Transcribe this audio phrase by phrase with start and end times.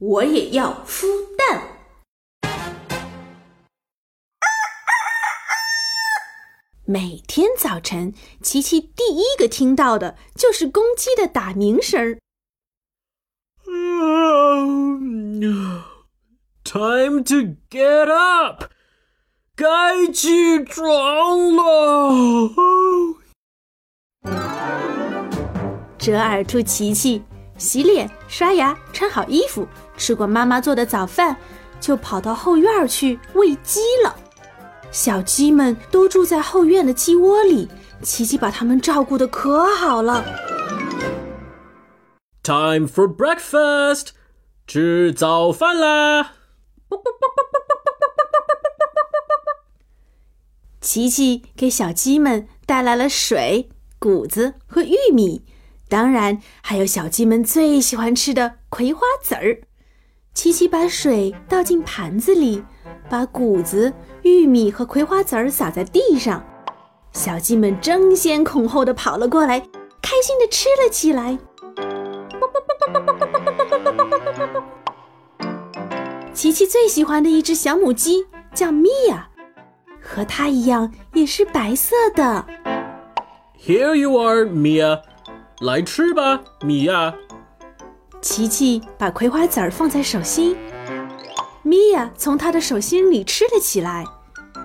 [0.00, 1.06] 我也要孵
[1.36, 1.62] 蛋。
[6.86, 12.18] 每天早晨，琪琪第一个听到的就是公鸡的打鸣声儿。
[16.64, 18.64] Time to get up，
[19.54, 22.50] 该起床了。
[25.98, 27.22] 折耳兔琪琪
[27.60, 29.68] 洗脸、刷牙，穿好衣服，
[29.98, 31.36] 吃过妈妈做的早饭，
[31.78, 34.16] 就跑到后院去喂鸡了。
[34.90, 37.68] 小鸡们都住在后院的鸡窝里，
[38.02, 40.24] 琪琪把它们照顾的可好了。
[42.42, 44.08] Time for breakfast，
[44.66, 46.32] 吃早饭啦。
[50.80, 53.68] 琪琪给小鸡们带来了水、
[53.98, 55.44] 谷子和玉米，
[55.90, 59.58] 当然还有小鸡们最喜欢吃的葵花籽儿。
[60.32, 62.62] 琪琪把水倒进盘子里，
[63.08, 66.42] 把谷子、玉米和葵花籽儿撒在地上，
[67.12, 69.58] 小鸡们争先恐后的跑了过来，
[70.00, 71.36] 开心的吃了起来。
[76.32, 78.24] 琪琪最喜欢的一只小母鸡
[78.54, 79.28] 叫米娅。
[80.00, 82.46] 和它一样也是白色的。
[83.60, 85.02] Here you are, Mia，
[85.60, 87.14] 来吃吧，米娅。
[88.22, 90.56] 琪琪把葵花籽儿放在手心，
[91.62, 94.02] 米娅从她的手心里吃了起来。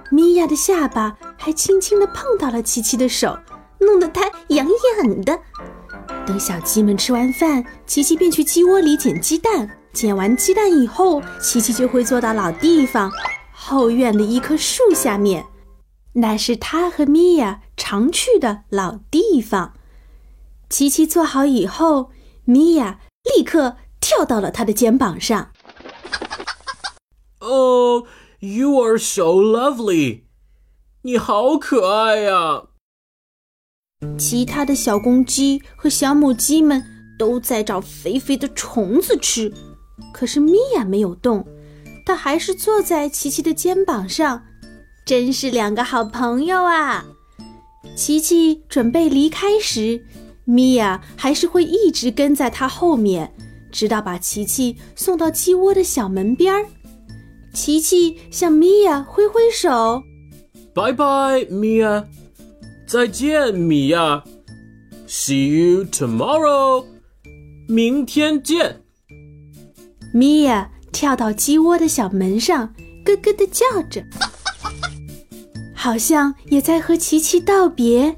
[0.10, 3.38] 米娅的下巴还轻轻地碰到了琪琪的手，
[3.80, 5.38] 弄得它痒痒的。
[6.26, 9.70] 等小鸡们吃完饭，琪琪便去鸡窝里捡鸡蛋。
[9.92, 13.12] 捡完鸡蛋以后，琪琪就会坐到老地方。
[13.52, 15.46] 后院的一棵树下面，
[16.14, 19.74] 那是他和米娅常去的老地方。
[20.78, 22.12] 琪琪坐好以后，
[22.44, 23.00] 米娅
[23.34, 25.54] 立刻跳到了他的肩膀上。
[27.40, 28.06] Oh,
[28.40, 30.24] you are so lovely，
[31.04, 32.64] 你好可爱呀！
[34.18, 36.84] 其他的小公鸡和小母鸡们
[37.18, 39.54] 都在找肥肥的虫子吃，
[40.12, 41.48] 可是米娅没有动。
[42.06, 44.44] 她还是坐在琪琪的肩膀上，
[45.06, 47.06] 真是两个好朋友啊！
[47.96, 50.06] 琪琪准备离开时，
[50.46, 53.34] 米娅还是会一直跟在他后面，
[53.72, 56.66] 直到把琪琪送到鸡窝的小门边儿。
[57.54, 60.02] 琪琪向米娅挥挥手，
[60.74, 62.06] 拜拜，米娅，
[62.88, 64.24] 再见，米娅
[65.08, 66.86] ，See you tomorrow，
[67.68, 68.82] 明天见。
[70.14, 70.72] 米娅。
[70.92, 72.74] 跳到鸡窝的小门上，
[73.04, 74.02] 咯咯地叫着，
[75.76, 78.16] 好像也在和琪琪道别。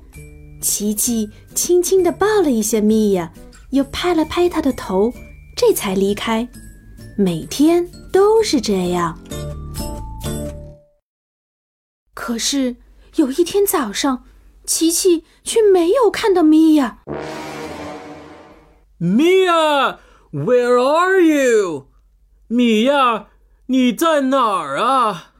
[0.61, 3.31] 琪琪轻轻地抱了一下米娅，
[3.71, 5.13] 又拍了拍她的头，
[5.55, 6.47] 这才离开。
[7.17, 9.19] 每天都是这样。
[12.13, 12.75] 可是
[13.15, 14.23] 有一天早上，
[14.65, 16.99] 琪琪却没有看到米娅。
[18.97, 19.99] 米娅
[20.31, 21.87] ，Where are you？
[22.47, 23.27] 米娅，
[23.67, 25.33] 你在哪儿啊？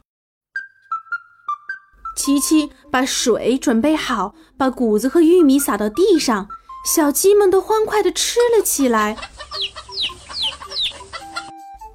[2.27, 6.49] 琪琪把水准备好，把谷子和玉米撒到地上，
[6.85, 9.15] 小鸡们都欢快地吃了起来。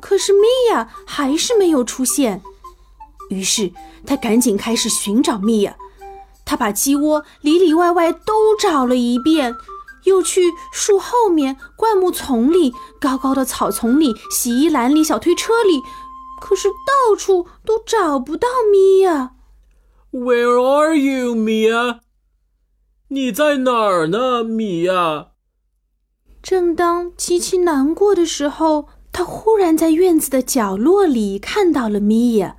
[0.00, 0.40] 可是米
[0.70, 2.40] 娅还是没有出现，
[3.28, 3.72] 于是
[4.06, 5.76] 他赶紧开始寻找米娅。
[6.46, 9.54] 他把鸡窝里里外外都找了一遍。
[10.04, 15.82] 又去树后面、灌木丛里、高高的草丛里、洗衣篮里、小推车里，
[16.40, 19.32] 可是到处都找不到米娅。
[20.12, 22.00] Where are you, 米娅？
[23.08, 25.28] 你在哪儿呢，米娅？
[26.42, 32.58] 正当琪琪难过的时候，他忽然在院子的角落里看到了米娅。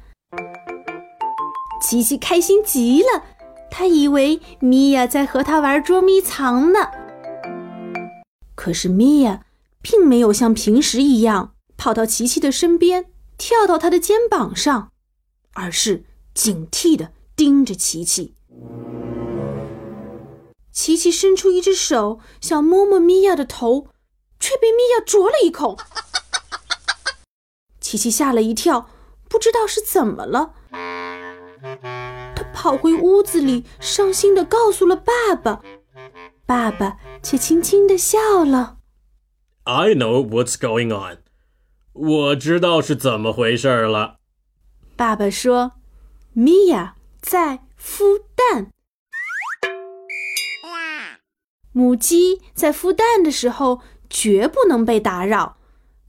[1.80, 3.24] 琪琪开心极了，
[3.69, 6.80] 他以为米娅在和他玩捉迷藏呢。
[8.56, 9.46] 可是米娅
[9.80, 13.06] 并没有像平时一样跑到琪琪的身边，
[13.38, 14.92] 跳到他的肩膀上，
[15.54, 18.35] 而是警惕地盯着琪琪。
[20.71, 23.88] 琪琪伸出一只手想摸摸米娅的头，
[24.39, 25.77] 却被米娅啄了一口。
[27.80, 28.89] 琪琪吓了一跳，
[29.30, 30.53] 不知道是怎么了。
[32.35, 35.62] 他跑回屋子里，伤心的告诉了爸爸。
[36.45, 38.77] 爸爸却轻轻的笑了。
[39.63, 41.19] I know what's going on，
[41.94, 44.18] 我知道是怎么回事了。
[44.95, 45.74] 爸爸说
[46.33, 48.68] ：“米娅在孵蛋。
[51.72, 53.80] 母鸡在孵蛋的时候
[54.10, 55.58] 绝不能被打扰，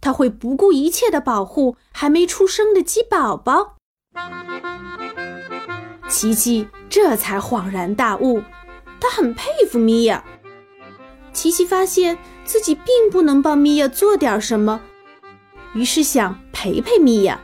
[0.01, 3.77] 它会不顾一切的保护还没出生的鸡宝宝。
[6.09, 8.43] 琪琪这才恍然大悟，
[9.01, 10.23] 他很佩服米娅。
[11.33, 14.81] 琪琪发现自己并不能帮米娅做点什么，
[15.75, 17.41] 于是想陪陪米娅。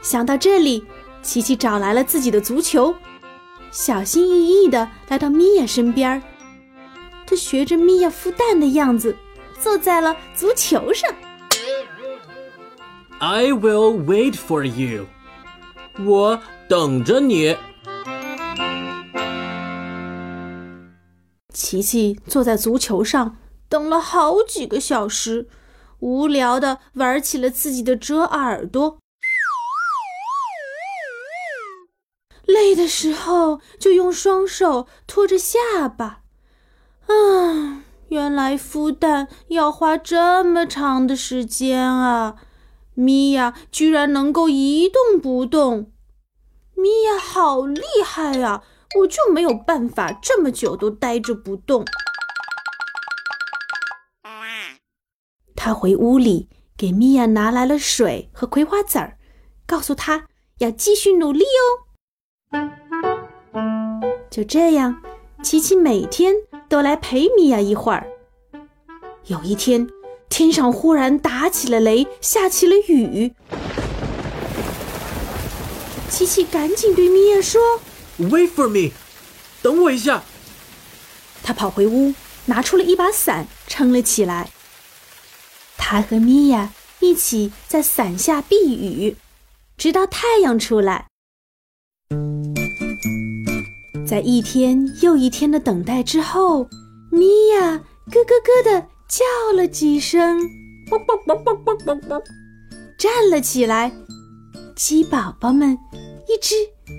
[0.00, 0.86] 想到这里，
[1.26, 2.94] 琪琪找来了自己的足球，
[3.72, 6.22] 小心翼翼地来到米娅身边。
[7.26, 9.16] 他学着米娅孵蛋的样子，
[9.60, 11.12] 坐在了足球上。
[13.18, 15.06] I will wait for you，
[15.98, 17.56] 我等着你。
[21.52, 23.36] 琪琪坐在足球上
[23.68, 25.48] 等了好几个小时，
[25.98, 28.98] 无聊的玩起了自己的折耳朵。
[32.76, 36.20] 的时候就用双手托着下巴。
[37.06, 42.36] 啊，原来孵蛋要花这么长的时间啊！
[42.94, 45.92] 米娅居然能够一动不动，
[46.74, 48.62] 米娅好厉害呀！
[49.00, 51.84] 我就没有办法这么久都待着不动。
[55.54, 59.18] 他回屋里给米娅拿来了水和葵花籽儿，
[59.66, 60.28] 告诉她
[60.58, 61.85] 要继续努力哦。
[64.30, 65.02] 就这样，
[65.42, 66.34] 琪琪每天
[66.68, 68.06] 都来陪米娅一会儿。
[69.26, 69.88] 有一天。
[70.28, 73.32] 天上忽然打起了雷，下起了雨。
[76.10, 77.80] 琪琪赶紧对米娅说
[78.18, 78.92] ：“Wait for me，
[79.62, 80.24] 等我一下。”
[81.42, 82.12] 他跑回屋，
[82.46, 84.50] 拿出了一把伞，撑了起来。
[85.78, 86.70] 他和米娅
[87.00, 89.16] 一起在伞下避雨，
[89.78, 91.06] 直到太阳出来。
[94.06, 96.68] 在一天又一天的等待之后，
[97.10, 98.86] 米娅咯咯咯的。
[99.08, 99.24] 叫
[99.56, 100.36] 了几声，
[102.98, 103.92] 站了起来。
[104.74, 105.78] 鸡宝宝们
[106.26, 106.56] 一只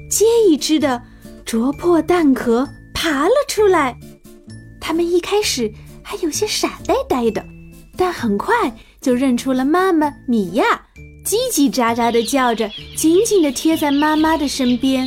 [0.10, 1.02] 接一只的
[1.46, 3.94] 啄破蛋壳爬了出来。
[4.80, 5.70] 他们一开始
[6.02, 7.46] 还有些傻呆呆的，
[7.98, 10.64] 但很快就认出了妈妈米娅，
[11.26, 15.06] 叽叽喳喳的叫着，紧紧的贴在妈妈的身边。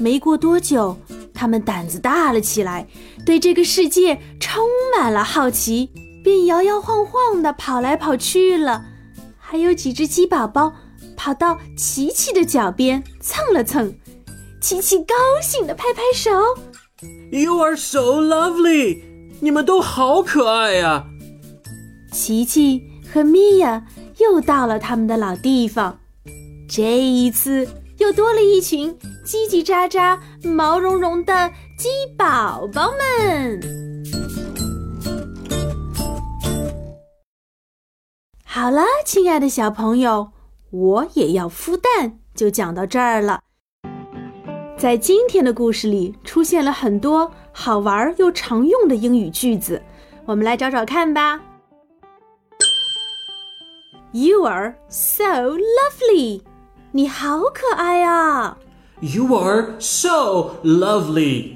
[0.00, 0.96] 没过多久。
[1.32, 2.86] 他们胆子大了起来，
[3.24, 4.62] 对这个世界充
[4.94, 5.90] 满了好奇，
[6.24, 8.84] 便摇摇晃晃地跑来跑去了。
[9.38, 10.72] 还有几只鸡宝宝
[11.16, 13.94] 跑到琪琪的脚边蹭了蹭，
[14.60, 16.30] 琪琪高兴地拍拍手
[17.30, 19.00] ：“You are so lovely！
[19.40, 21.06] 你们都好可爱呀！”
[22.12, 23.86] 琪琪和米娅
[24.18, 26.00] 又到了他们的老地方，
[26.68, 27.68] 这一次。
[28.00, 28.96] 又多了一群
[29.30, 31.48] 叽叽喳喳、毛茸茸的
[31.78, 31.88] 鸡
[32.18, 33.60] 宝宝们。
[38.44, 40.32] 好了，亲爱的小朋友，
[40.72, 43.40] 我也要孵蛋，就讲到这儿了。
[44.76, 49.80] 在今天的故事里，出现了很多好玩又常用的英语句子，
[50.24, 51.40] 我们来找找看吧。
[54.10, 55.24] You are so
[55.54, 56.42] lovely.
[56.90, 58.58] 你好可爱啊
[59.01, 61.55] ！You are so lovely，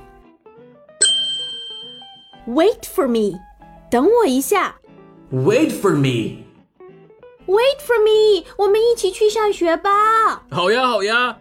[2.46, 3.38] Wait for me，
[3.90, 4.76] 等我一下。
[5.32, 10.42] Wait for me。Wait for me，我们一起去上学吧。
[10.50, 11.38] 好呀，好呀。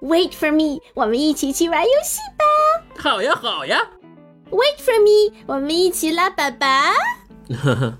[0.00, 3.00] Wait for me，我们一起去玩游戏吧。
[3.02, 3.90] 好呀，好呀。
[4.50, 6.92] Wait for me，我们一起拉粑粑。
[7.62, 7.98] 呵呵。